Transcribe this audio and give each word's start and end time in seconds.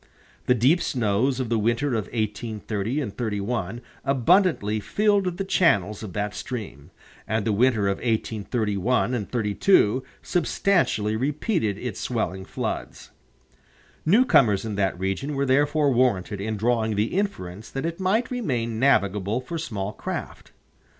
The 0.47 0.55
deep 0.55 0.81
snows 0.81 1.39
of 1.39 1.49
the 1.49 1.59
winter 1.59 1.89
of 1.89 2.05
1830 2.05 3.07
31 3.11 3.81
abundantly 4.03 4.79
filled 4.79 5.37
the 5.37 5.43
channels 5.43 6.01
of 6.01 6.13
that 6.13 6.33
stream, 6.33 6.89
and 7.27 7.45
the 7.45 7.51
winter 7.53 7.87
of 7.87 7.97
1831 7.99 9.27
32 9.27 10.03
substantially 10.23 11.15
repeated 11.15 11.77
its 11.77 11.99
swelling 11.99 12.45
floods. 12.45 13.11
Newcomers 14.03 14.65
in 14.65 14.73
that 14.73 14.99
region 14.99 15.35
were 15.35 15.45
therefore 15.45 15.93
warranted 15.93 16.41
in 16.41 16.57
drawing 16.57 16.95
the 16.95 17.15
inference 17.15 17.69
that 17.69 17.85
it 17.85 17.99
might 17.99 18.31
remain 18.31 18.79
navigable 18.79 19.39
for 19.39 19.59
small 19.59 19.93
craft. 19.93 20.51